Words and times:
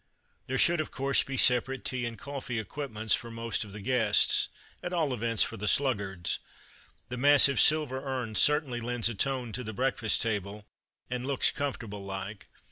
There 0.47 0.57
should, 0.57 0.81
of 0.81 0.89
course, 0.89 1.21
be 1.21 1.37
separate 1.37 1.85
tea 1.85 2.07
and 2.07 2.17
coffee 2.17 2.57
equipments 2.57 3.13
for 3.13 3.29
most 3.29 3.63
of 3.63 3.71
the 3.71 3.79
guests 3.79 4.49
at 4.81 4.93
all 4.93 5.13
events 5.13 5.43
for 5.43 5.57
the 5.57 5.67
sluggards. 5.67 6.39
The 7.09 7.17
massive 7.17 7.59
silver 7.59 8.01
urn 8.03 8.33
certainly 8.33 8.81
lends 8.81 9.09
a 9.09 9.13
tone 9.13 9.51
to 9.51 9.63
the 9.63 9.73
breakfast 9.73 10.23
table, 10.23 10.65
and 11.11 11.27
looks 11.27 11.51
"comfortable 11.51 12.03
like." 12.03 12.47